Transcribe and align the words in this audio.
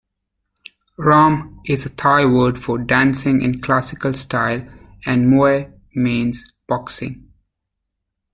"Ram" 0.97 1.61
is 1.63 1.83
the 1.83 1.91
Thai 1.91 2.25
word 2.25 2.57
for 2.57 2.79
dancing 2.79 3.43
in 3.43 3.61
classical 3.61 4.15
style, 4.15 4.67
and 5.05 5.31
"muay" 5.31 5.71
means 5.93 6.51
boxing. 6.67 7.31